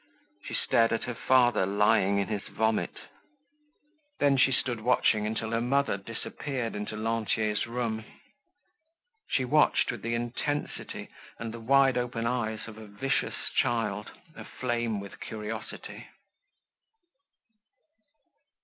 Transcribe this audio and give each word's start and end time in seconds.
She 0.45 0.55
stared 0.55 0.91
at 0.93 1.03
her 1.03 1.13
father 1.13 1.67
lying 1.67 2.17
in 2.17 2.27
his 2.27 2.41
vomit. 2.47 2.97
Then, 4.19 4.35
she 4.35 4.51
stood 4.51 4.81
watching 4.81 5.27
until 5.27 5.51
her 5.51 5.61
mother 5.61 5.95
disappeared 5.95 6.73
into 6.75 6.95
Lantier's 6.97 7.67
room. 7.67 8.03
She 9.29 9.45
watched 9.45 9.91
with 9.91 10.01
the 10.01 10.15
intensity 10.15 11.09
and 11.37 11.53
the 11.53 11.59
wide 11.59 11.99
open 11.99 12.25
eyes 12.25 12.67
of 12.67 12.79
a 12.79 12.87
vicious 12.87 13.51
child 13.55 14.09
aflame 14.35 14.99
with 14.99 15.19
curiosity. 15.19 16.07